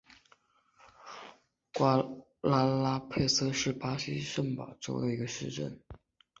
[1.71, 1.97] 瓜
[2.41, 5.79] 拉拉佩斯是巴西圣保罗州的一个市镇。